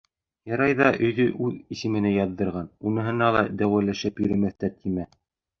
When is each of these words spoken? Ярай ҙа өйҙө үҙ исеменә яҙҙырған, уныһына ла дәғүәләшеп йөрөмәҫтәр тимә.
Ярай 0.51 0.71
ҙа 0.79 0.87
өйҙө 1.07 1.25
үҙ 1.49 1.59
исеменә 1.75 2.13
яҙҙырған, 2.15 2.71
уныһына 2.93 3.29
ла 3.37 3.45
дәғүәләшеп 3.61 4.25
йөрөмәҫтәр 4.27 4.77
тимә. 4.83 5.11